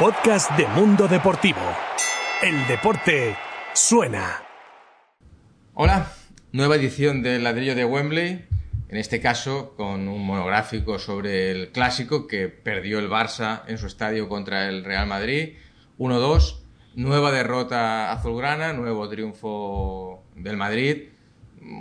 [0.00, 1.60] podcast de Mundo Deportivo.
[2.42, 3.36] El deporte
[3.74, 4.42] suena.
[5.74, 6.10] Hola,
[6.52, 8.46] nueva edición del ladrillo de Wembley,
[8.88, 13.86] en este caso con un monográfico sobre el clásico que perdió el Barça en su
[13.86, 15.56] estadio contra el Real Madrid,
[15.98, 16.60] 1-2,
[16.94, 21.10] nueva derrota azulgrana, nuevo triunfo del Madrid,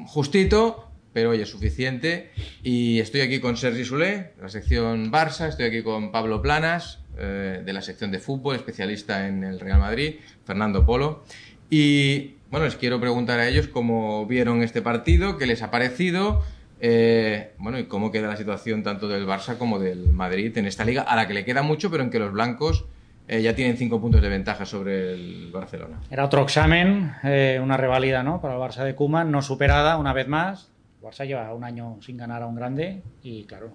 [0.08, 2.32] justito, pero oye, suficiente.
[2.64, 7.00] Y estoy aquí con Sergi Solé, de la sección Barça, estoy aquí con Pablo Planas,
[7.20, 10.16] eh, de la sección de fútbol, especialista en el Real Madrid,
[10.46, 11.24] Fernando Polo.
[11.70, 16.44] Y bueno, les quiero preguntar a ellos cómo vieron este partido, qué les ha parecido,
[16.80, 20.86] eh, bueno, y cómo queda la situación tanto del Barça como del Madrid en esta
[20.86, 22.86] liga, a la que le queda mucho, pero en que los blancos
[23.28, 26.00] eh, ya tienen cinco puntos de ventaja sobre el Barcelona.
[26.10, 28.42] Era otro examen, eh, una reválida ¿no?
[28.42, 30.72] para el Barça de Koeman, no superada una vez más.
[31.04, 33.74] Barça lleva un año sin ganar a un grande y claro,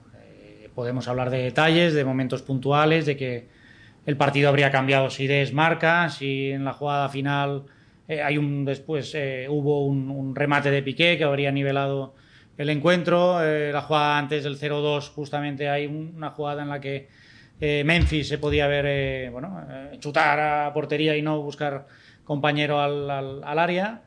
[0.74, 3.48] podemos hablar de detalles, de momentos puntuales, de que
[4.06, 7.64] el partido habría cambiado si desmarca, si en la jugada final
[8.06, 9.16] hay un después
[9.48, 12.14] hubo un, un, remate de Piqué que habría nivelado
[12.58, 17.08] el encuentro, la jugada antes del 0-2 justamente hay una jugada en la que
[17.60, 21.86] eh, Memphis se podía ver, eh, bueno, eh, chutar a portería y no buscar
[22.24, 24.02] compañero al, al, área.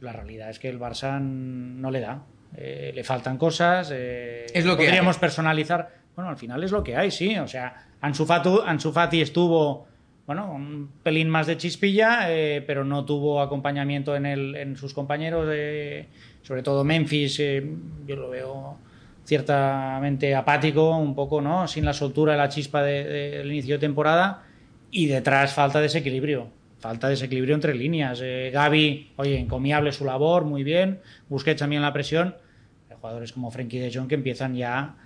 [0.00, 2.22] La realidad es que el Barça no le da.
[2.56, 3.90] le faltan cosas.
[3.90, 5.99] es lo que podríamos personalizar.
[6.16, 7.38] Bueno, al final es lo que hay, sí.
[7.38, 9.86] O sea, Ansu Fati, estuvo
[10.26, 12.26] bueno, un pelín más de chispilla,
[12.66, 15.46] pero no tuvo acompañamiento en, el, en sus compañeros,
[16.42, 17.38] sobre todo Memphis,
[18.06, 18.78] yo lo veo
[19.24, 21.68] ciertamente apático, un poco, ¿no?
[21.68, 24.42] Sin la soltura, la chispa del inicio de temporada
[24.90, 26.48] y detrás falta desequilibrio.
[26.80, 28.20] Falta desequilibrio entre líneas.
[28.22, 31.00] Eh, Gaby, oye, encomiable su labor, muy bien.
[31.28, 32.34] Busquets también la presión.
[33.00, 34.96] Jugadores como Frenkie de Jong que empiezan ya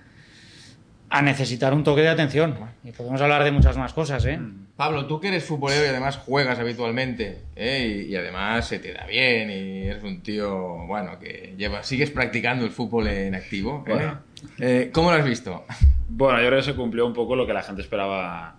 [1.15, 2.57] a necesitar un toque de atención.
[2.83, 4.37] Y podemos hablar de muchas más cosas, ¿eh?
[4.37, 4.67] Mm.
[4.75, 8.06] Pablo, tú que eres futbolero y además juegas habitualmente, ¿eh?
[8.09, 12.65] y, además se te da bien y eres un tío, bueno, que lleva, sigues practicando
[12.65, 13.84] el fútbol en activo.
[13.87, 14.12] ¿eh?
[14.59, 15.65] Eh, ¿Cómo lo has visto?
[16.09, 18.56] Bueno, yo creo que se cumplió un poco lo que la gente esperaba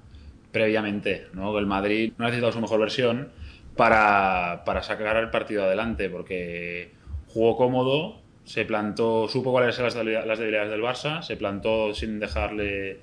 [0.53, 1.57] previamente, ¿no?
[1.59, 3.33] El Madrid no ha necesitado su mejor versión
[3.75, 6.93] para, para sacar el partido adelante, porque
[7.27, 12.99] jugó cómodo, se plantó, supo cuáles eran las debilidades del Barça, se plantó sin dejarle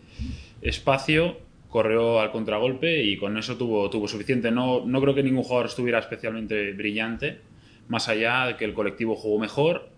[0.62, 1.38] espacio,
[1.68, 4.52] corrió al contragolpe y con eso tuvo, suficiente.
[4.52, 7.40] No, no creo que ningún jugador estuviera especialmente brillante,
[7.88, 9.88] más allá de que el colectivo jugó mejor,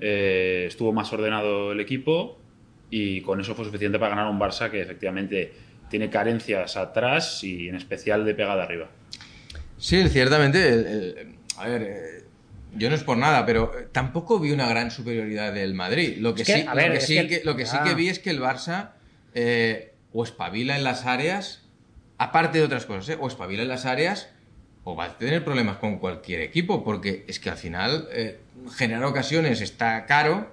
[0.00, 2.38] eh, estuvo más ordenado el equipo
[2.90, 5.52] y con eso fue suficiente para ganar un Barça que efectivamente
[5.90, 8.88] tiene carencias atrás y en especial de pegada arriba.
[9.76, 11.36] Sí, ciertamente.
[11.58, 12.24] a ver, eh,
[12.74, 16.16] yo no es por nada, pero eh, tampoco vi una gran superioridad del Madrid.
[16.18, 17.42] Lo que, sí, que,
[17.84, 18.90] que vi es que el Barça
[19.34, 21.62] eh, o espabila en las áreas,
[22.18, 23.18] aparte de otras cosas, ¿eh?
[23.20, 24.30] o espabila en las áreas
[24.84, 28.08] o va a tener problemas con cualquier equipo, porque es que al final
[28.76, 30.52] generar ocasiones está caro,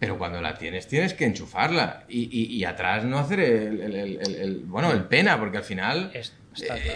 [0.00, 5.38] pero cuando la tienes tienes que enchufarla y, atrás no hacer el, bueno el pena,
[5.38, 6.32] porque al final es,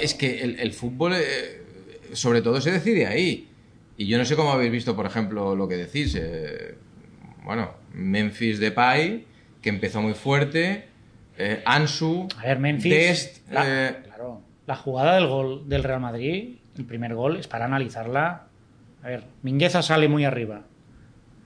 [0.00, 1.14] es que el, fútbol
[2.14, 3.51] sobre todo se decide ahí.
[4.02, 6.16] Y yo no sé cómo habéis visto, por ejemplo, lo que decís.
[6.20, 6.74] Eh,
[7.44, 9.24] bueno, Memphis Depay,
[9.60, 10.88] que empezó muy fuerte.
[11.38, 12.26] Eh, Ansu.
[12.36, 13.44] A ver, Memphis.
[13.48, 17.66] la, eh, claro, la jugada del gol del Real Madrid, el primer gol, es para
[17.66, 18.46] analizarla.
[19.04, 20.62] A ver, Mingueza sale muy arriba.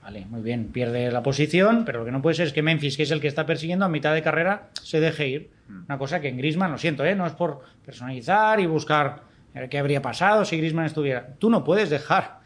[0.01, 2.97] Vale, muy bien, pierde la posición, pero lo que no puede ser es que Memphis,
[2.97, 5.51] que es el que está persiguiendo a mitad de carrera, se deje ir.
[5.67, 5.83] Mm.
[5.85, 7.13] Una cosa que en Grisman, lo siento, ¿eh?
[7.13, 9.27] no es por personalizar y buscar
[9.69, 11.35] qué habría pasado si Grisman estuviera.
[11.37, 12.36] Tú no puedes dejar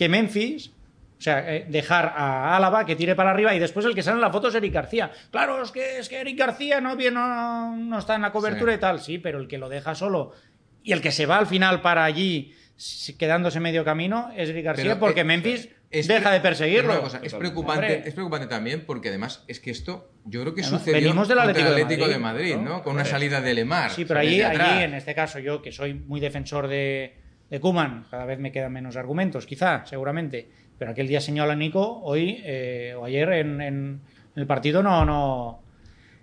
[0.00, 0.68] que Memphis,
[1.18, 4.14] o sea, eh, dejar a Álava que tire para arriba y después el que sale
[4.14, 5.10] en la foto es Eric García.
[5.30, 8.78] Claro, es que, es que Eric García no, no, no está en la cobertura y
[8.78, 10.32] tal, sí, pero el que lo deja solo
[10.82, 12.54] y el que se va al final para allí
[13.18, 17.06] quedándose medio camino es Eric García porque eh, Memphis deja de perseguirlo.
[17.22, 21.28] es, preocupante, es preocupante también porque además es que esto yo creo que sucedió Venimos
[21.28, 22.82] del Atlético, de Madrid, ¿no?
[22.82, 23.90] Con una salida de Lemar.
[23.90, 27.20] Sí, pero allí, allí, en este caso, yo que soy muy defensor de,
[27.50, 30.48] de Kuman, cada vez me quedan menos argumentos, quizá, seguramente.
[30.78, 34.00] Pero aquel día señala Nico, hoy eh, o ayer en,
[34.36, 35.60] el partido no, no,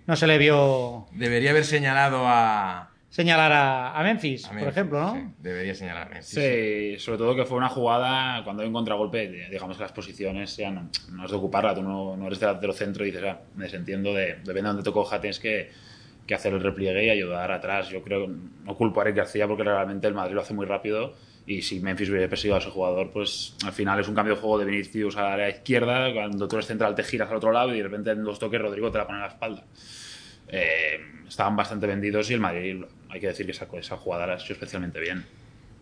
[0.06, 1.06] no se le vio.
[1.12, 2.90] Debería haber señalado a.
[3.10, 5.14] Señalar a, Memphis, por ejemplo, ¿no?
[5.14, 6.28] Sí, debería señalar a Memphis.
[6.28, 10.50] Sí, sobre todo que fue una jugada cuando hay un contragolpe, digamos que las posiciones
[10.50, 13.64] sean, no, es de ocuparla, tú no, no eres delantero centro y dices, ah, me
[13.64, 15.70] desentiendo de, depende de dónde te coja, tienes que
[16.28, 17.88] que hacer el repliegue y ayudar atrás.
[17.88, 21.14] Yo creo, no culpo a Eric García porque realmente el Madrid lo hace muy rápido
[21.46, 24.40] y si Memphis hubiera perseguido a ese jugador, pues al final es un cambio de
[24.40, 27.74] juego de Vinicius a la izquierda, cuando tú eres central te giras al otro lado
[27.74, 29.64] y de repente en dos toques Rodrigo te la pone a la espalda.
[30.48, 34.34] eh, estaban bastante vendidos y el Madrid, hay que decir que esa, esa jugada la
[34.34, 35.24] ha hecho especialmente bien.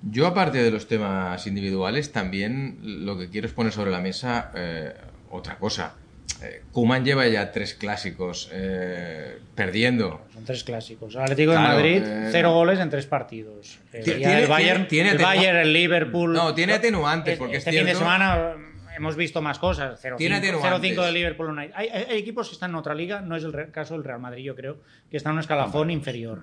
[0.02, 4.52] Yo, aparte de los temas individuales, también lo que quiero es poner sobre la mesa
[4.54, 4.94] eh,
[5.30, 5.96] otra cosa.
[6.42, 10.26] Eh, Kuman lleva ya tres clásicos eh, perdiendo.
[10.32, 11.14] Son tres clásicos.
[11.14, 13.78] El Atlético de Madrid, cero goles en tres partidos.
[13.90, 16.32] Tiene, el Bayern, tiene, el, Bayern el Liverpool.
[16.32, 17.38] No, tiene atenuantes.
[17.38, 18.54] Porque este es fin de semana
[18.96, 20.02] hemos visto más cosas.
[20.02, 23.94] 0-5 de Liverpool Hay, hay, equipos que están en otra liga, no es el caso
[23.94, 24.78] del Real Madrid, yo creo,
[25.10, 26.42] que está en un escalafón inferior.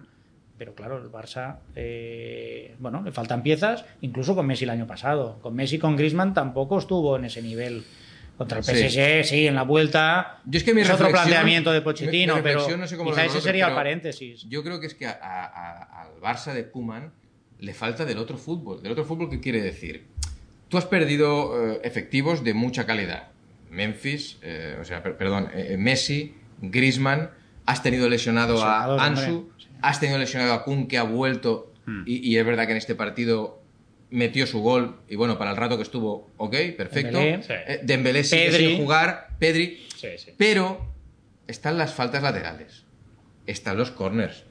[0.57, 5.39] Pero claro, el Barça, eh, bueno, le faltan piezas, incluso con Messi el año pasado.
[5.41, 7.83] Con Messi con Griezmann tampoco estuvo en ese nivel.
[8.37, 10.41] Contra el PSG, sí, en la vuelta.
[10.45, 13.67] Yo es que mi es otro planteamiento de Pochettino, pero no sé quizá ese sería
[13.67, 14.45] el paréntesis.
[14.49, 17.13] Yo creo que es que al Barça de Kuman
[17.59, 18.81] le falta del otro fútbol.
[18.81, 20.05] ¿Del otro fútbol qué quiere decir?
[20.67, 23.27] Tú has perdido eh, efectivos de mucha calidad.
[23.69, 27.29] Memphis, eh, o sea, perdón, Messi, Griezmann,
[27.65, 29.49] has tenido lesionado a Ansu,
[29.81, 32.03] Has tenido lesionado a Kun que ha vuelto hmm.
[32.05, 33.61] y, es verdad que en este partido
[34.13, 37.19] metió su gol y bueno, para el rato que estuvo, ok, perfecto.
[37.81, 39.87] Dembélé, eh, sigue sin jugar, Pedri,
[40.37, 40.93] pero
[41.47, 42.85] están las faltas laterales,
[43.47, 44.43] están los corners,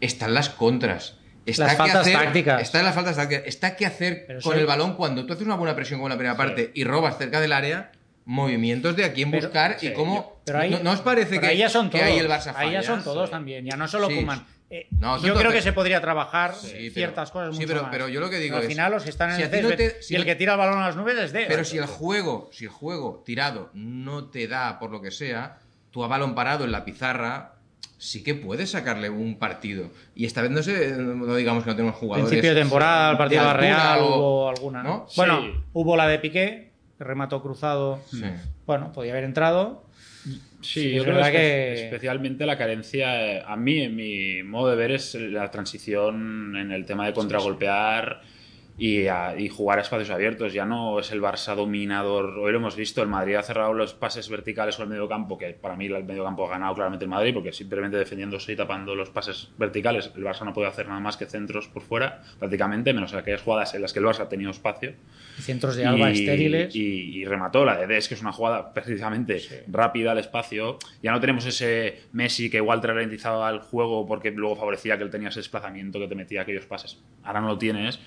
[0.00, 1.18] están las contras.
[1.46, 2.60] Está las faltas tácticas.
[2.60, 3.44] Están las faltas tácticas.
[3.46, 6.36] Está que hacer con el balón cuando tú haces una buena presión con la primera
[6.36, 7.92] parte y robas cerca del área
[8.26, 10.42] movimientos de a quién buscar y cómo.
[10.82, 13.64] no, os parece que, ahí son que ahí el Barça Ahí ya son todos también,
[13.64, 14.44] ya no solo Kuman.
[14.68, 14.88] Eh,
[15.22, 16.52] yo creo que se podría trabajar
[16.92, 17.90] ciertas cosas mucho sí, pero, más.
[17.92, 20.54] pero yo lo que digo al final los están en el y el que tira
[20.54, 21.46] el balón a las nubes es de.
[21.46, 25.58] Pero si el juego, si el juego tirado no te da por lo que sea,
[25.92, 27.52] tú a balón parado en la pizarra
[27.98, 29.90] sí que puedes sacarle un partido.
[30.16, 32.28] Y esta vez no sé, no digamos que no tenemos jugadores.
[32.28, 35.06] Principio de temporada, el partido de Real hubo alguna, ¿no?
[35.16, 38.00] Bueno, hubo la de Piqué, que remató cruzado.
[38.66, 39.84] Bueno, podía haber entrado.
[40.60, 45.14] Sí, yo creo que, especialmente la carencia, a mí, en mi modo de ver, es
[45.14, 48.22] la transición en el tema de contragolpear
[48.78, 49.06] y,
[49.38, 50.52] y, jugar a espacios abiertos.
[50.52, 52.38] Ya no es el Barça dominador.
[52.38, 55.38] Hoy lo hemos visto, el Madrid ha cerrado los pases verticales con el medio campo,
[55.38, 58.56] que para mí el medio campo ha ganado claramente el Madrid, porque simplemente defendiéndose y
[58.56, 62.22] tapando los pases verticales, el Barça no puede hacer nada más que centros por fuera,
[62.38, 64.92] prácticamente, menos aquellas jugadas en las que el Barça ha tenido espacio.
[65.38, 66.74] Centros de Alba estériles.
[66.74, 70.78] Y, remató la de Des, que es una jugada precisamente rápida al espacio.
[71.02, 75.02] Ya no tenemos ese Messi que igual te ralentizaba el juego porque luego favorecía que
[75.02, 76.98] él tenía ese desplazamiento que te metía aquellos pases.
[77.24, 77.98] Ahora no lo tienes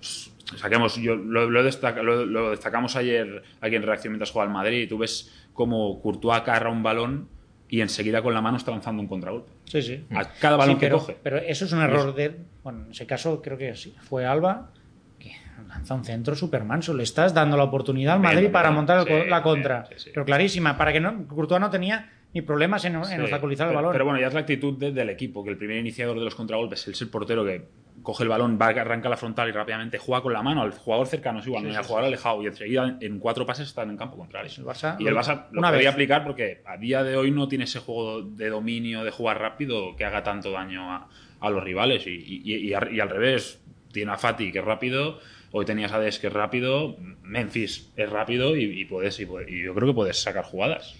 [0.00, 4.98] saquemos, yo lo, lo, destacamos ayer aquí en reacción mientras juega el Madrid y tú
[4.98, 7.28] ves cómo Courtois agarra un balón
[7.68, 9.50] y enseguida con la mano está lanzando un contragolpe.
[9.64, 10.04] Sí, sí.
[10.14, 11.16] A cada balón que coge.
[11.20, 12.36] Pero eso es un error de.
[12.62, 13.94] Bueno, en ese caso creo que sí.
[14.00, 14.70] Fue Alba
[15.18, 15.32] que
[15.66, 16.94] lanza un centro super manso.
[16.94, 19.88] Le estás dando la oportunidad al Madrid para montar la contra.
[20.14, 21.26] pero clarísima, para que no.
[21.26, 23.92] Courtois no tenía ni problemas en, en obstaculizar el balón.
[23.92, 26.86] Pero bueno, ya es la actitud del equipo, que el primer iniciador de los contragolpes
[26.86, 27.66] es el portero que
[28.02, 30.62] coge el balón, va, arranca la frontal y rápidamente juega con la mano.
[30.62, 32.42] Al jugador cercano, es igual, no al jugador alejado.
[32.42, 34.50] Y enseguida en cuatro pases están en campo contrario.
[34.56, 37.64] El Barça, y el Barça lo podría aplicar porque a día de hoy no tiene
[37.64, 41.08] ese juego de dominio, de jugar rápido que haga tanto daño a,
[41.50, 42.04] los rivales.
[42.06, 43.60] Y, al revés,
[43.92, 45.20] tiene a Fati que es rápido,
[45.52, 49.88] hoy tenías a Des que es rápido, Memphis es rápido y, puedes, y, yo creo
[49.88, 50.96] que puedes sacar jugadas.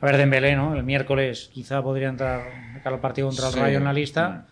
[0.00, 0.74] A ver, Dembélé, ¿no?
[0.74, 4.46] El miércoles quizá podría entrar al partido contra el Rayo en la lista.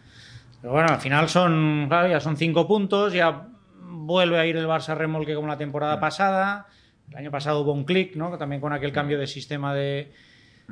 [0.63, 0.69] Mm.
[0.69, 3.49] Pero bueno, al final son, claro, ya son cinco puntos, ya
[3.81, 6.01] vuelve a ir el Barça remolque como la temporada mm.
[6.01, 6.67] pasada.
[7.11, 8.37] El año pasado hubo un clic, ¿no?
[8.39, 10.13] También con aquel cambio de sistema de,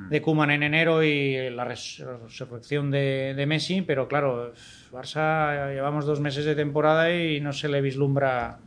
[0.08, 4.54] de Kuman en enero y la resurrección de, Messi, pero claro,
[4.90, 8.58] Barça llevamos dos meses de temporada y no se le vislumbra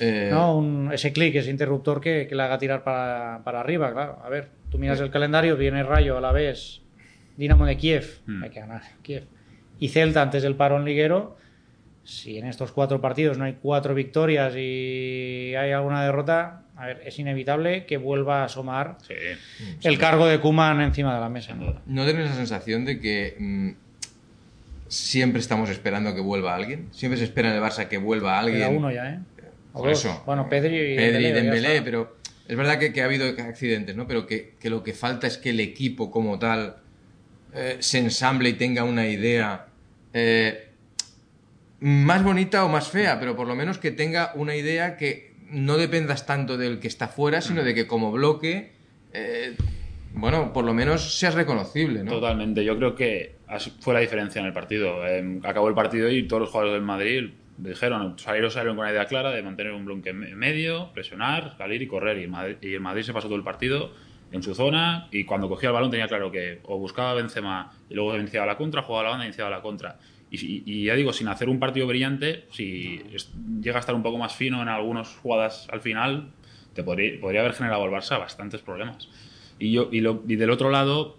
[0.00, 0.90] eh, ¿no?
[0.90, 4.18] ese clic, ese interruptor que, le haga tirar para, para, arriba, claro.
[4.24, 6.80] A ver, tú miras el calendario, viene Rayo a la vez,
[7.36, 8.42] Dinamo de Kiev, mm.
[8.42, 9.26] hay que ganar Kiev
[9.82, 11.36] y Celta antes del parón liguero,
[12.04, 17.02] si en estos cuatro partidos no hay cuatro victorias y hay alguna derrota, a ver,
[17.04, 18.98] es inevitable que vuelva a asomar
[19.82, 21.56] el cargo de Kuman encima de la mesa.
[21.56, 23.70] ¿No, ¿No tienes la sensación de que mm,
[24.86, 26.86] siempre estamos esperando que vuelva alguien?
[26.92, 28.62] Siempre se espera en el Barça que vuelva alguien.
[28.62, 29.18] Era uno ya, ¿eh?
[29.72, 30.22] Por eso.
[30.24, 34.06] Bueno, Pedri y Pedri Dembélé, pero es verdad que, ha habido accidentes, ¿no?
[34.06, 36.76] Pero que, que, lo que falta es que el equipo como tal
[37.52, 39.66] eh, se ensamble y tenga una idea
[40.12, 40.68] eh,
[41.80, 45.76] más bonita o más fea, pero por lo menos que tenga una idea que no
[45.76, 48.72] dependas tanto del que está fuera, sino de que como bloque,
[49.12, 49.56] eh,
[50.14, 52.12] bueno, por lo menos seas reconocible, ¿no?
[52.12, 53.36] Totalmente, yo creo que
[53.80, 55.06] fue la diferencia en el partido.
[55.06, 58.92] Em, acabó el partido y todos los jugadores del Madrid dijeron, salieron, salieron con una
[58.92, 62.18] idea clara de mantener un bloque medio, presionar, salir y correr.
[62.18, 63.92] Y Madrid, y el Madrid se pasó todo el partido
[64.32, 67.94] en su zona y cuando cogía el balón tenía claro que o buscaba Benzema y
[67.94, 69.98] luego iniciaba la contra, jugaba la banda y iniciaba la contra.
[70.34, 73.02] Y, ya digo, sin hacer un partido brillante, si
[73.60, 76.30] llega a estar un poco más fino en algunas jugadas al final,
[76.72, 79.10] te podría, podría haber generado al Barça bastantes problemas.
[79.58, 81.18] Y, yo, y, lo, y del otro lado,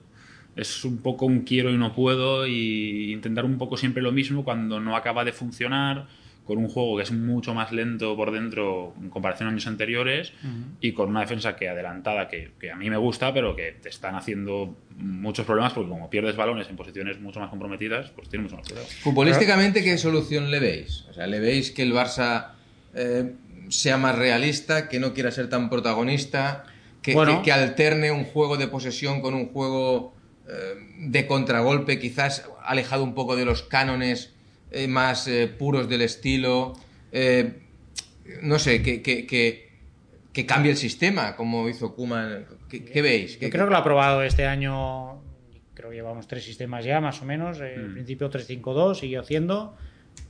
[0.55, 4.43] es un poco un quiero y no puedo y intentar un poco siempre lo mismo
[4.43, 6.07] cuando no acaba de funcionar
[6.45, 10.33] con un juego que es mucho más lento por dentro en comparación a años anteriores
[10.81, 13.89] y con una defensa que adelantada que, que, a mí me gusta pero que te
[13.89, 18.43] están haciendo muchos problemas porque como pierdes balones en posiciones mucho más comprometidas pues tiene
[18.43, 18.87] mucho más cuidado.
[19.01, 21.05] Futbolísticamente ¿qué solución le veis?
[21.09, 22.51] O sea, ¿le veis que el Barça
[22.93, 23.33] eh,
[23.69, 26.65] sea más realista, que no quiera ser tan protagonista,
[27.01, 30.13] que, que, alterne un juego de posesión con un juego
[30.47, 34.33] eh, de contragolpe quizás alejado un poco de los cánones
[34.73, 36.73] eh, más eh, puros del estilo.
[37.11, 37.59] Eh,
[38.41, 42.45] no sé, que, que, que, cambie el sistema, como hizo Kuman.
[42.67, 43.39] ¿Qué, veis?
[43.39, 45.21] Yo creo que lo ha probado este año.
[45.75, 47.59] Creo que llevamos tres sistemas ya, más o menos.
[47.61, 47.93] En mm.
[47.93, 49.75] principio 3-5-2, siguió haciendo.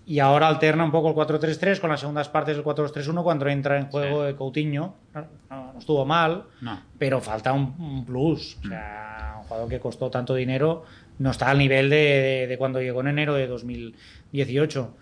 [0.06, 3.78] Y ahora alterna un poco el 4-3-3 con las segundas partes del 4-2-3-1 cuando entra
[3.78, 4.96] en juego de Coutinho.
[5.50, 6.48] No, estuvo mal,
[6.98, 8.58] pero falta un, plus.
[8.66, 10.84] O sea, un jugador que costó tanto dinero
[11.20, 14.98] no está al nivel de, de, cuando llegó en enero de 2018.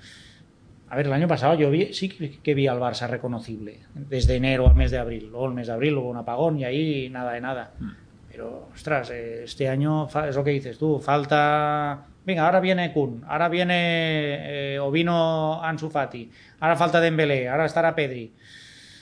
[0.89, 4.67] A ver, el año pasado yo vi, sí que vi al Barça reconocible, desde enero
[4.67, 5.29] al mes de abril.
[5.31, 7.73] Luego el mes de abril hubo un apagón y ahí nada de nada.
[7.79, 7.89] Mm.
[8.29, 12.07] Pero, ostras, eh, este año es lo que dices tú, falta...
[12.25, 17.65] Venga, ahora viene Kun, ahora viene eh, o vino Ansu Fati, ahora falta Dembélé, ahora
[17.65, 18.31] estará Pedri.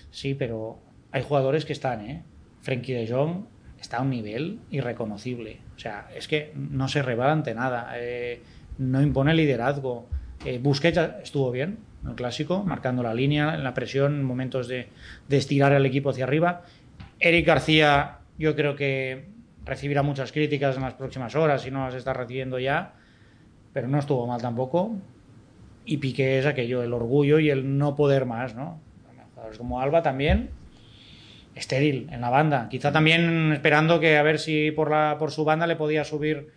[0.09, 0.79] Sí, pero
[1.11, 2.23] hay jugadores que están, ¿eh?
[2.61, 3.43] Frenkie de Jong
[3.79, 5.59] está a un nivel irreconocible.
[5.75, 8.41] O sea, es que no se rebala ante nada, eh,
[8.77, 10.07] no impone liderazgo.
[10.45, 14.87] Eh, Busquets estuvo bien, el clásico, marcando la línea, en la presión, en momentos de,
[15.29, 16.63] estirar el equipo hacia arriba.
[17.19, 19.25] Eric García, yo creo que
[19.65, 22.93] recibirá muchas críticas en las próximas horas, si no las está recibiendo ya,
[23.73, 24.95] pero no estuvo mal tampoco.
[25.85, 28.79] Y Piqué es aquello, el orgullo y el no poder más, ¿no?
[29.57, 30.49] Como Alba también,
[31.59, 32.67] estéril en la banda.
[32.69, 36.49] Quizá también esperando que a ver si por, la, por su banda le podía subir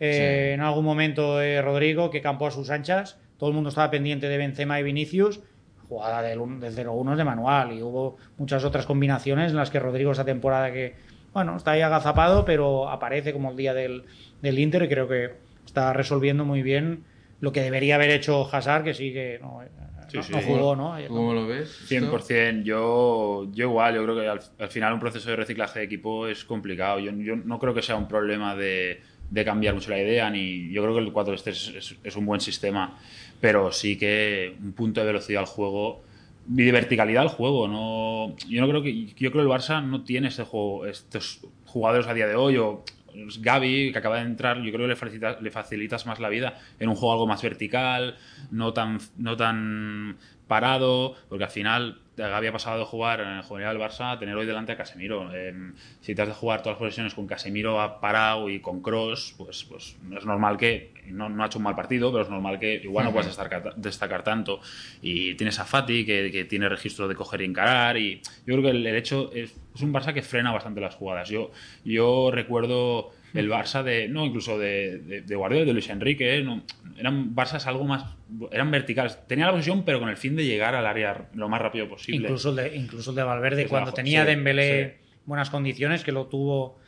[0.00, 3.18] eh, en algún momento eh, Rodrigo, que campó a sus anchas.
[3.38, 5.40] Todo el mundo estaba pendiente de Benzema y Vinicius.
[5.88, 10.12] Jugada del, del 0-1 de manual y hubo muchas otras combinaciones en las que Rodrigo
[10.12, 10.94] esa temporada que,
[11.34, 14.04] bueno, está ahí agazapado, pero aparece como el día del,
[14.40, 15.34] del Inter y creo que
[15.66, 17.04] está resolviendo muy bien
[17.40, 19.60] lo que debería haber hecho Hazard, que sí que no,
[20.12, 20.96] no, jugó, ¿no?
[21.08, 21.86] ¿Cómo lo ves?
[21.88, 22.62] 100%.
[22.62, 24.28] Yo, yo igual, yo creo que
[24.62, 26.98] al, final un proceso de reciclaje de equipo es complicado.
[26.98, 30.70] Yo, yo no creo que sea un problema de, de, cambiar mucho la idea, ni
[30.70, 32.98] yo creo que el 4 este es, es, un buen sistema,
[33.40, 36.02] pero sí que un punto de velocidad al juego
[36.48, 37.68] y de verticalidad al juego.
[37.68, 41.40] No, yo no creo que yo creo que el Barça no tiene este juego, estos
[41.66, 42.84] jugadores a día de hoy o
[43.40, 46.88] Gaby, que acaba de entrar, yo creo que le, le facilitas más la vida en
[46.88, 48.16] un juego algo más vertical,
[48.50, 50.16] no tan, no tan
[50.46, 54.18] parado, porque al final Gaby ha pasado de jugar en el juvenil del Barça a
[54.18, 55.30] tener hoy delante a Casemiro.
[56.00, 59.64] si te has de jugar todas las posiciones con Casemiro parado y con Cross, pues,
[59.64, 62.74] pues es normal que, no, no, ha hecho un mal partido, pero es normal que
[62.74, 63.36] igual no puedas
[63.76, 64.60] destacar, tanto.
[65.02, 68.70] Y tienes a Fati, que, tiene registro de coger y encarar, y yo creo que
[68.70, 71.28] el, hecho es, es, un Barça que frena bastante las jugadas.
[71.28, 71.50] Yo,
[71.84, 76.62] yo recuerdo el Barça de, no, incluso de, de, de Guardiola, de Luis Enrique, no,
[76.98, 78.04] eran Barças algo más,
[78.52, 79.18] eran verticales.
[79.26, 82.28] Tenía la posición, pero con el fin de llegar al área lo más rápido posible.
[82.28, 86.78] Incluso el de, incluso de Valverde, cuando tenía Dembélé buenas condiciones, que lo tuvo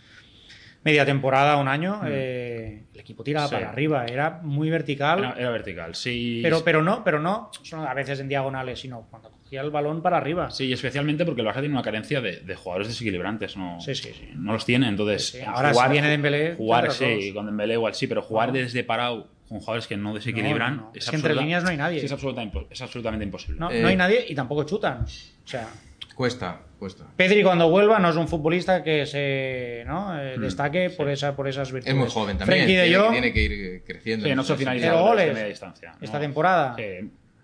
[0.85, 2.07] media temporada, un año, mm.
[2.09, 5.35] eh, el equipo tiraba para arriba, era muy vertical.
[5.37, 6.41] Era, vertical, sí.
[6.43, 10.17] Pero, pero no, pero no a veces en diagonales, sino cuando cogía el balón para
[10.19, 10.51] arriba.
[10.51, 14.53] Sí, especialmente porque el Barça tiene una carencia de, jugadores desequilibrantes, no, sí, sí, no
[14.53, 15.43] los tiene, entonces...
[15.47, 16.55] Ahora jugar, si viene Dembélé...
[16.57, 20.87] Jugar, sí, con Dembélé igual sí, pero jugar desde parado con jugadores que no desequilibran...
[20.95, 21.99] Es, que entre líneas no hay nadie.
[21.99, 23.61] es, es absolutamente imposible.
[23.61, 25.03] No, no hay nadie y tampoco chutan.
[25.03, 25.69] O sea...
[26.15, 27.05] Cuesta, cuesta.
[27.15, 30.19] Pedri cuando vuelva no es un futbolista que se ¿no?
[30.19, 31.95] Eh, mm, destaque por, esa, por esas virtudes.
[31.95, 32.67] Es muy joven también.
[32.67, 34.27] Tiene, de tiene, que ir creciendo.
[34.27, 35.93] Sí, no se finalizado goles media distancia.
[36.01, 36.75] Esta temporada.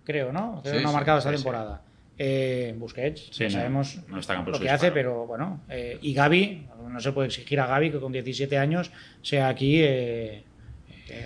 [0.03, 0.61] Creo, ¿no?
[0.63, 1.81] Creo no ha marcado esta temporada.
[2.17, 3.99] Eh, Busquets, sabemos
[4.45, 5.61] lo que hace, pero bueno.
[5.69, 8.91] Eh, y Gaby, no se puede exigir a Gaby que con 17 años
[9.21, 10.43] sea aquí eh,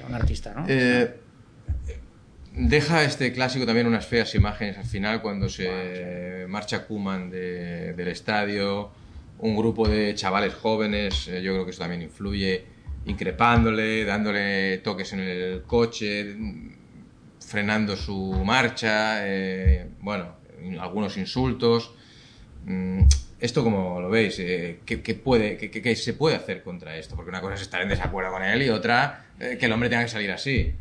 [0.07, 0.65] un artista, ¿no?
[2.59, 8.89] Deja este clásico también unas feas imágenes al final cuando se marcha Kuman del estadio,
[9.39, 12.65] un grupo de chavales jóvenes, eh, yo creo que eso también influye,
[13.05, 16.35] increpándole, dándole toques en el coche,
[17.39, 20.36] frenando su marcha, eh, bueno,
[20.79, 21.93] algunos insultos.
[22.65, 23.03] Mm,
[23.39, 24.39] ¿Esto cómo lo veis?
[24.39, 27.15] Eh, ¿qué, puede, qué, se puede hacer contra esto?
[27.15, 29.89] Porque una cosa es estar en desacuerdo con él y otra eh, que el hombre
[29.89, 30.73] tenga que salir así.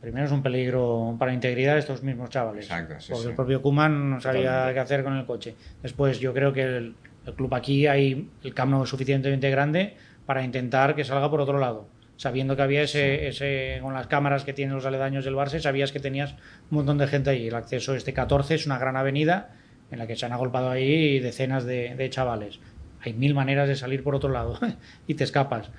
[0.00, 2.66] Primero es un peligro para la integridad de estos mismos chavales.
[2.66, 5.54] Exacto, porque el propio Kuman no sabía qué hacer con el coche.
[5.82, 6.94] Después yo creo que el,
[7.36, 9.96] club aquí hay el camino suficientemente grande
[10.26, 11.88] para intentar que salga por otro lado.
[12.16, 15.90] Sabiendo que había ese, ese, con las cámaras que tienen los aledaños del Barça, sabías
[15.90, 16.32] que tenías
[16.70, 17.48] un montón de gente ahí.
[17.48, 19.50] El acceso este 14 es una gran avenida
[19.90, 22.60] en la que se han agolpado ahí decenas de, chavales.
[23.00, 24.58] Hay mil maneras de salir por otro lado
[25.06, 25.70] y te escapas.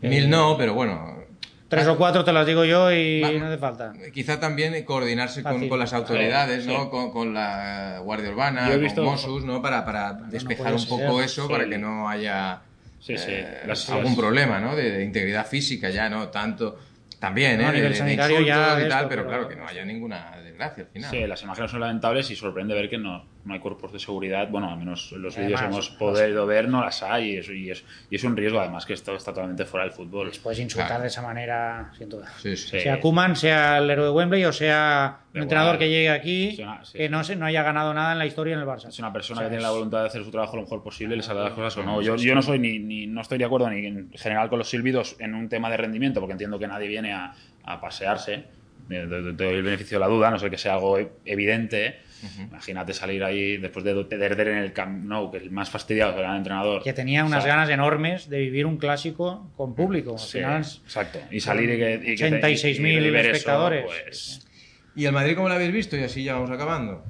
[0.00, 1.24] Mil no, pero bueno.
[1.68, 3.94] Tres o cuatro te las digo yo y no hace falta.
[4.12, 6.90] Quizá también coordinarse con, con, las autoridades, ¿no?
[6.90, 9.62] Con, la Guardia Urbana, con Mossos, ¿no?
[9.62, 12.60] Para, para despejar un poco eso, para que no haya
[13.08, 14.76] eh, algún problema, ¿no?
[14.76, 16.28] De, de, integridad física ya, ¿no?
[16.28, 16.78] Tanto
[17.22, 17.66] también, ¿eh?
[17.66, 20.32] a nivel sanitario ya y tal, pero, claro, que no haya ninguna
[20.62, 21.10] desgracia al final.
[21.10, 24.48] Sí, las imágenes son lamentables y sorprende ver que no, no hay cuerpos de seguridad.
[24.48, 27.70] Bueno, al menos en los vídeos hemos podido ver, no las hay y es, y,
[27.70, 30.28] es, y es un riesgo, además, que esto está totalmente fuera del fútbol.
[30.28, 32.28] Les puedes insultar de esa manera, sin duda.
[32.38, 36.58] Sea Kuman, sea el héroe de Wembley o sea un entrenador que llegue aquí
[36.92, 38.88] que no, se, no haya ganado nada en la historia en el Barça.
[38.88, 41.22] Es una persona que tiene la voluntad de hacer su trabajo lo mejor posible, le
[41.22, 42.02] sale las cosas o no.
[42.02, 44.68] Yo, yo no soy ni, ni, no estoy de acuerdo ni en general con los
[44.68, 47.32] silbidos en un tema de rendimiento, porque entiendo que nadie viene a
[47.64, 48.44] a pasearse.
[48.88, 52.00] Te doy el beneficio de la duda, no sé que sea algo evidente.
[52.38, 56.16] Imagínate salir ahí después de perder en el Camp Nou, que es el más fastidiado
[56.18, 56.82] el entrenador.
[56.82, 60.14] Que tenía unas ganas enormes de vivir un clásico con público.
[60.14, 61.18] exacto.
[61.30, 62.12] Y salir y que.
[62.12, 63.84] Y 86.000 espectadores.
[63.84, 64.46] Pues...
[64.94, 65.96] ¿Y el Madrid cómo lo habéis visto?
[65.96, 67.02] Y así ya vamos acabando.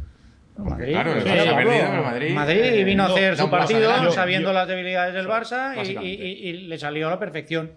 [0.56, 0.94] Madrid,
[2.34, 7.10] Madrid, vino a hacer su partido sabiendo las debilidades del Barça y, le salió a
[7.10, 7.72] la perfección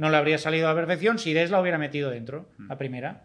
[0.00, 3.24] no le habría salido a la perfección si Des la hubiera metido dentro, la primera.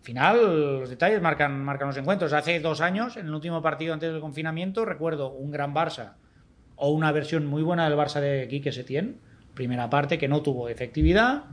[0.00, 2.32] Al final, los detalles marcan, marcan los encuentros.
[2.32, 6.14] Hace dos años, en el último partido antes del confinamiento, recuerdo un gran Barça
[6.76, 9.18] o una versión muy buena del Barça de Quique Setién,
[9.54, 11.44] primera parte que no tuvo efectividad.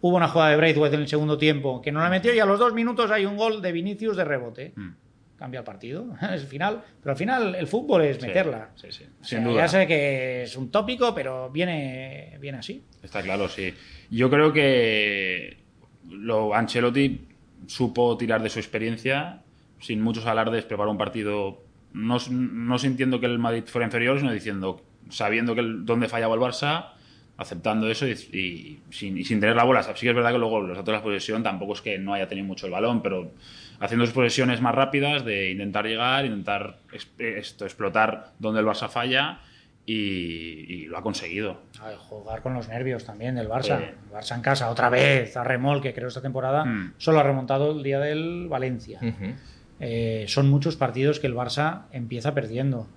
[0.00, 2.46] Hubo una jugada de Braithwaite en el segundo tiempo que no la metió y a
[2.46, 4.72] los dos minutos hay un gol de Vinicius de rebote.
[4.74, 4.90] Mm
[5.36, 6.82] cambia el partido, es el final.
[7.00, 8.70] Pero al final el fútbol es meterla.
[8.74, 9.62] Sí, sí, Sin duda.
[9.62, 12.82] Ya sé que es un tópico, pero viene, viene así.
[13.02, 13.72] Está claro, sí.
[14.10, 15.58] Yo creo que
[16.08, 17.25] lo Ancelotti
[17.66, 19.42] supo tirar de su experiencia,
[19.80, 24.32] sin muchos alardes, preparó un partido no, no sintiendo que el Madrid fuera inferior, sino
[24.32, 26.92] diciendo, sabiendo que el, dónde fallaba el Barça,
[27.38, 29.82] aceptando eso y, sin, tener la bola.
[29.82, 32.14] Sí que es verdad que luego los datos de la posesión tampoco es que no
[32.14, 33.30] haya tenido mucho el balón, pero
[33.80, 36.78] haciendo sus posesiones más rápidas de intentar llegar, intentar
[37.18, 39.40] esto, explotar donde el Barça falla
[39.86, 41.62] y, lo ha conseguido.
[42.08, 43.80] jugar con los nervios también del Barça.
[43.80, 46.94] El Barça en casa otra vez a remolque, creo esta temporada, mm.
[46.98, 49.00] solo ha remontado el día del Valencia.
[49.78, 52.88] Eh, son muchos partidos que el Barça empieza perdiendo.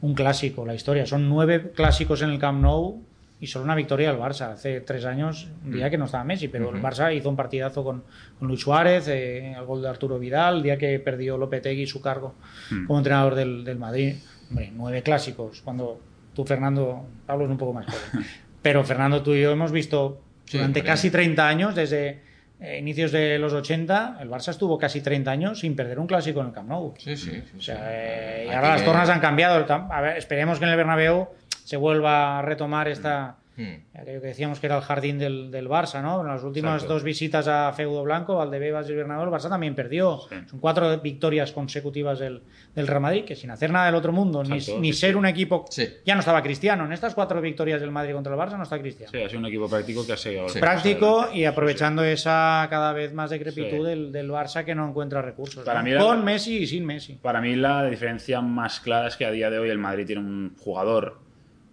[0.00, 1.06] Un clásico, la historia.
[1.06, 3.04] Son nueve clásicos en el Camp Nou
[3.38, 4.52] y solo una victoria del Barça.
[4.52, 5.90] Hace tres años, un día mm.
[5.90, 8.02] que no estaba Messi, pero el Barça hizo un partidazo con,
[8.36, 12.00] con Luis Suárez, eh, el gol de Arturo Vidal, el día que perdió Lopetegui su
[12.00, 12.34] cargo
[12.70, 12.86] mm.
[12.86, 14.16] como entrenador del, del, Madrid.
[14.50, 16.00] Hombre, nueve clásicos, cuando
[16.34, 18.26] tú, Fernando, Pablo es un poco más joven,
[18.62, 22.22] pero Fernando, tú y yo hemos visto durante casi 30 años, desde
[22.60, 26.40] eh, inicios de los 80, el Barça estuvo casi 30 años sin perder un clásico
[26.40, 26.94] en el Camp Nou.
[26.96, 27.42] Sí, sí.
[27.56, 29.66] o sea, eh, y ahora las tornas han cambiado.
[29.68, 31.28] A ver, esperemos que en el Bernabéu
[31.64, 33.98] se vuelva a retomar esta, hmm.
[33.98, 36.20] aquello que decíamos que era el jardín del, del Barça, ¿no?
[36.20, 39.74] En las últimas dos visitas a Feudo Blanco, Valdebebas y el Bernabéu, el Barça también
[39.74, 40.20] perdió.
[40.48, 42.42] Son cuatro victorias consecutivas del,
[42.74, 45.64] del, Real Madrid, que sin hacer nada del otro mundo, ni, ni ser un equipo...
[46.04, 46.84] Ya no estaba Cristiano.
[46.84, 49.10] En estas cuatro victorias del Madrid contra el Barça no está Cristiano.
[49.10, 50.46] Sí, ha sido un equipo práctico que ha seguido...
[50.46, 55.64] Práctico y aprovechando esa cada vez más decrepitud del, del, Barça que no encuentra recursos.
[55.98, 57.18] Con Messi y sin Messi.
[57.20, 60.22] Para mí la diferencia más clara es que a día de hoy el Madrid tiene
[60.22, 61.18] un jugador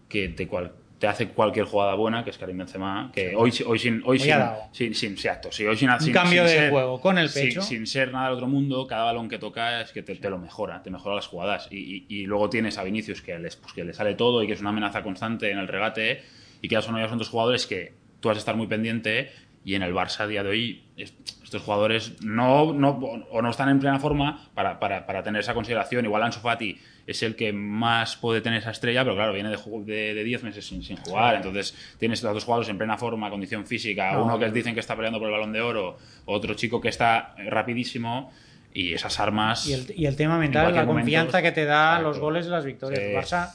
[0.08, 4.01] que cual, te hace cualquier jugada buena, que es Karim Benzema, que hoy, hoy sin...
[4.05, 7.62] Hoy, sin, sin, exacto, sí, hoy sin, Un cambio de juego con el pecho.
[7.62, 10.38] Sin, ser nada del otro mundo, cada balón que toca es que te, te lo
[10.38, 11.69] mejora, te mejora las jugadas.
[11.71, 14.53] Y, y, luego tienes a Vinicius que, les, pues, que le sale todo y que
[14.53, 16.21] es una amenaza constante en el regate,
[16.62, 19.31] y que ya son, ya son dos jugadores que tú vas a estar muy pendiente
[19.69, 23.69] y en el Barça a día de hoy estos jugadores no, no, o no están
[23.69, 26.05] en plena forma para, para, para, tener esa consideración.
[26.05, 30.23] Igual Ansu Fati es el que más puede tener esa estrella, pero claro, viene de
[30.23, 31.36] 10 meses sin, sin, jugar.
[31.36, 34.95] Entonces tienes a dos jugadores en plena forma, condición física, uno que dicen que está
[34.95, 38.32] peleando por el balón de oro, otro chico que está rapidísimo
[38.73, 39.67] y esas armas.
[39.67, 42.65] Y el, y el tema mental, la confianza que te da los goles de las
[42.65, 43.03] victorias.
[43.03, 43.53] El Barça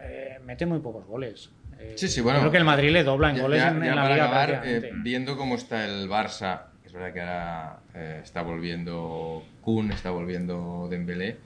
[0.00, 1.50] eh, mete muy pocos goles.
[1.82, 2.38] Eh, sí, sí, bueno.
[2.40, 4.62] Creo que el Madrid le dobla en goles en, la liga.
[4.64, 7.80] Eh, viendo cómo está el Barça, es verdad que ahora
[8.22, 11.36] está volviendo Kun, está volviendo Dembélé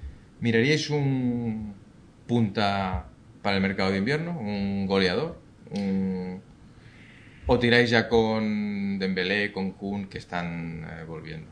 [0.40, 1.74] ¿Miraríais un
[2.26, 3.06] punta
[3.42, 4.38] para el mercado de invierno?
[4.38, 5.38] ¿Un goleador?
[7.46, 11.46] ¿O tiráis ya con Dembélé, con Kun, que están eh, volviendo?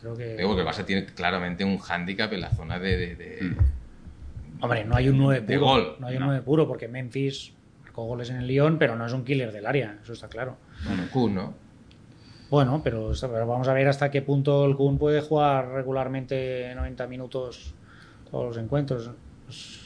[0.00, 0.36] Creo que...
[0.36, 3.14] Digo que el Barça tiene claramente un hándicap en la zona de...
[3.16, 4.62] de- Mm.
[4.62, 5.66] Hombre, no hay un 9 De puro.
[5.66, 6.26] gol, no hay un no.
[6.26, 7.52] 9 puro, porque Memphis
[7.94, 10.56] marcó goles en el Lyon, pero no es un killer del área, eso está claro.
[10.84, 11.54] Bueno, Kun, ¿no?
[12.50, 17.06] Bueno, pero, pero vamos a ver hasta qué punto el Kun puede jugar regularmente 90
[17.06, 17.72] minutos
[18.32, 19.10] todos los encuentros.
[19.46, 19.80] Pues,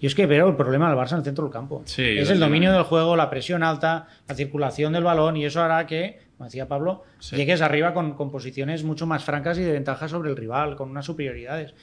[0.00, 1.82] Yo es que veo el problema del Barça en el centro del campo.
[1.84, 5.60] Sí, es el dominio del juego, la presión alta, la circulación del balón y eso
[5.60, 7.36] hará que, como decía Pablo, Sí.
[7.36, 10.88] llegues arriba con, con posiciones mucho más francas y de ventaja sobre el rival, con
[10.90, 11.74] unas superioridades.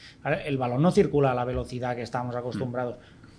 [0.45, 2.95] El balón no circula a la velocidad que estamos acostumbrados.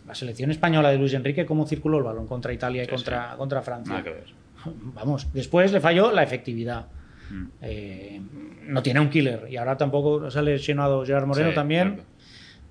[0.09, 3.35] La selección española de Luis Enrique, ¿cómo circuló el balón contra Italia y Sí, contra,
[3.37, 3.93] contra Francia?
[3.93, 4.25] Nada que ver.
[4.95, 6.87] Vamos, después le falló la efectividad.
[7.31, 7.45] Mm.
[7.61, 8.21] Eh,
[8.63, 12.01] no tiene un killer y ahora tampoco se ha lesionado Gerard Moreno Sí, también.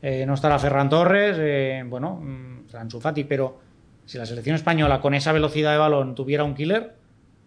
[0.02, 3.60] Eh, no estará Ferran Torres, eh, bueno, mm, estará Ansu Fati, pero
[4.06, 6.96] si la selección española con esa velocidad de balón tuviera un killer,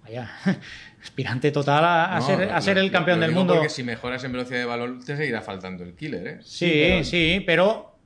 [0.03, 0.31] vaya,
[1.03, 3.55] aspirante total a, a No, ser, a ser lo- el campeón del mundo.
[3.55, 6.39] Porque si mejoras en velocidad de balón, te seguirá faltando el killer, ¿eh?
[6.43, 7.97] Sí, sí, pero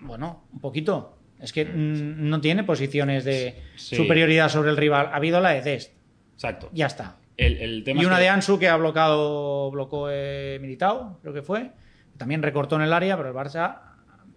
[0.00, 1.16] bueno, un poquito.
[1.40, 3.96] Es que mm, no tiene posiciones de Sí.
[3.96, 5.06] superioridad sobre el rival.
[5.12, 5.92] Ha habido la de Dest,
[6.34, 6.68] Exacto.
[6.72, 7.16] ya está.
[7.36, 11.18] El, el tema Y es una que- de Ansu que ha bloqueado, bloqueó eh, Militao,
[11.22, 11.70] creo que fue.
[12.18, 13.78] También recortó en el área, pero el Barça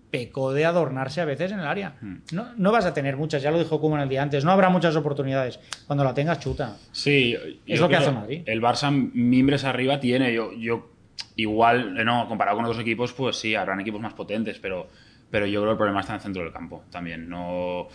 [0.10, 1.96] pecó de adornarse a veces en el área.
[2.00, 2.18] Hmm.
[2.32, 4.70] No, no vas a tener muchas, ya lo dijo Koeman el día antes, no habrá
[4.70, 5.60] muchas oportunidades.
[5.88, 6.78] Cuando la tengas, chuta.
[6.92, 7.36] Sí,
[7.66, 8.44] Es lo que hace Madrid.
[8.46, 10.92] El Barça mimbres arriba tiene, yo, yo
[11.36, 14.88] igual, eh, no, comparado con otros equipos, pues sí, habrán equipos más potentes, pero,
[15.34, 17.28] pero yo creo que el problema está en el centro del campo también.
[17.28, 17.88] No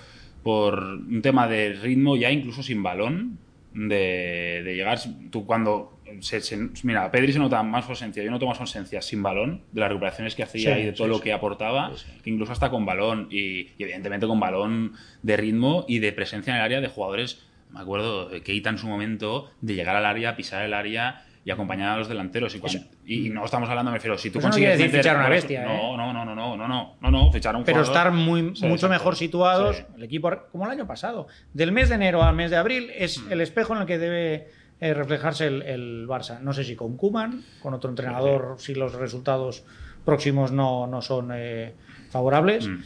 [0.42, 3.38] por un tema de ritmo ya incluso sin balón,
[3.72, 4.98] de, de llegar,
[5.30, 9.22] tú cuando se, se- mira, Pedri se nota más ausencia, yo noto más ausencia sin
[9.22, 12.06] balón, de las recuperaciones que hacía Sí, y de todo sí, lo que aportaba, Sí,
[12.24, 16.50] que incluso hasta con balón y, y evidentemente con balón de ritmo y de presencia
[16.52, 20.06] en el área de jugadores, me acuerdo, de Keita en su momento, de llegar al
[20.06, 22.54] área, pisar el área y acompañar a los delanteros.
[22.54, 25.00] Y, cuando- y no estamos hablando, me refiero, si tú Eso no consigues decir meter-
[25.00, 25.96] fichar una bestia, No, ¿eh?
[25.96, 28.66] no, no, no, no, no, no, no, no, fichar un Pero jugador- estar muy, Sí,
[28.66, 29.82] mucho mejor situados, Sí.
[29.96, 31.26] el equipo, como el año pasado.
[31.54, 33.32] Del mes de enero al mes de abril es Mm.
[33.32, 34.48] el espejo en el que debe
[34.80, 36.38] eh, reflejarse el, el Barça.
[36.40, 39.64] No sé si con Kuman, con otro entrenador, si los resultados
[40.04, 41.74] próximos no, no son eh,
[42.10, 42.68] favorables.
[42.68, 42.78] Mm.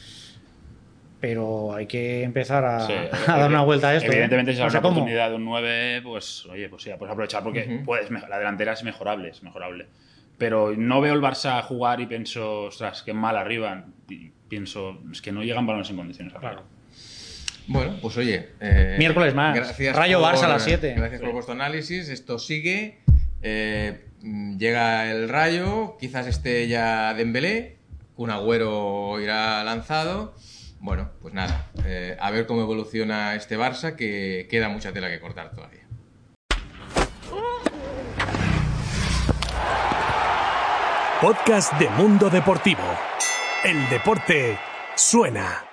[1.22, 2.92] Pero hay que empezar a, Sí,
[3.28, 4.08] a dar una vuelta a esto.
[4.10, 4.14] ¿eh?
[4.14, 7.12] Evidentemente, si No hay sé una oportunidad de un 9, pues oye, pues sí, puedes
[7.12, 7.84] aprovechar porque Ujú.
[7.84, 9.86] puedes, mej- la delantera es mejorable, es mejorable.
[10.36, 13.84] Pero no veo el Barça jugar y pienso, ostras, qué mal arriba.
[14.10, 16.34] Y pienso, es que no llegan balones en condiciones.
[16.34, 16.50] arriba.
[16.50, 16.66] Claro.
[17.68, 18.48] Bueno, pues oye.
[18.60, 19.54] eh, Miércoles más.
[19.54, 20.94] Gracias Rayo por- Barça a las 7.
[20.96, 22.08] Gracias por vuestro análisis.
[22.08, 22.98] Esto sigue.
[23.42, 24.06] eh,
[24.58, 25.96] llega el Rayo.
[26.00, 27.76] Quizás esté ya Dembélé.
[28.16, 30.34] Un agüero irá lanzado.
[30.82, 31.70] Bueno, pues nada.
[31.84, 35.86] eh, a ver cómo evoluciona este Barça, que queda mucha tela que cortar todavía.
[41.20, 42.82] Podcast de Mundo Deportivo.
[43.62, 44.58] El deporte
[44.96, 45.71] suena.